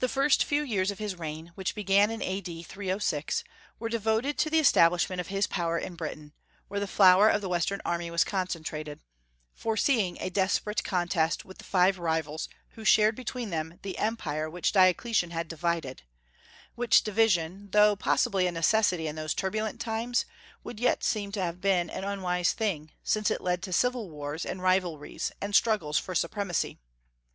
The 0.00 0.10
first 0.10 0.44
few 0.44 0.62
years 0.62 0.90
of 0.90 0.98
his 0.98 1.18
reign, 1.18 1.50
which 1.54 1.74
began 1.74 2.10
in 2.10 2.20
A.D. 2.20 2.64
306, 2.64 3.42
were 3.78 3.88
devoted 3.88 4.36
to 4.36 4.50
the 4.50 4.58
establishment 4.58 5.22
of 5.22 5.28
his 5.28 5.46
power 5.46 5.78
in 5.78 5.94
Britain, 5.94 6.34
where 6.68 6.80
the 6.80 6.86
flower 6.86 7.30
of 7.30 7.40
the 7.40 7.48
Western 7.48 7.80
army 7.82 8.10
was 8.10 8.24
concentrated, 8.24 9.00
foreseeing 9.54 10.18
a 10.20 10.28
desperate 10.28 10.84
contest 10.84 11.46
with 11.46 11.56
the 11.56 11.64
five 11.64 11.98
rivals 11.98 12.46
who 12.72 12.84
shared 12.84 13.16
between 13.16 13.48
them 13.48 13.78
the 13.80 13.96
Empire 13.96 14.50
which 14.50 14.70
Diocletian 14.72 15.30
had 15.30 15.48
divided; 15.48 16.02
which 16.74 17.02
division, 17.02 17.70
though 17.70 17.96
possibly 17.96 18.46
a 18.46 18.52
necessity 18.52 19.06
in 19.06 19.16
those 19.16 19.32
turbulent 19.32 19.80
times, 19.80 20.26
would 20.62 20.78
yet 20.78 21.02
seem 21.02 21.32
to 21.32 21.40
have 21.42 21.62
been 21.62 21.88
an 21.88 22.04
unwise 22.04 22.52
thing, 22.52 22.90
since 23.02 23.30
it 23.30 23.40
led 23.40 23.62
to 23.62 23.72
civil 23.72 24.10
wars 24.10 24.44
and 24.44 24.60
rivalries, 24.60 25.32
and 25.40 25.54
struggles 25.54 25.98
for 25.98 26.14
supremacy. 26.14 26.80